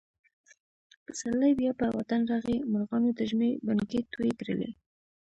[1.05, 2.57] پسرلی بیا په وطن راغی.
[2.71, 4.69] مرغانو د ژمي بڼکې تویې کړلې.